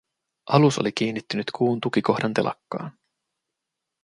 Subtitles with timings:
[0.49, 2.97] Alus oli kiinnittynyt kuun tukikohdan telakkaan.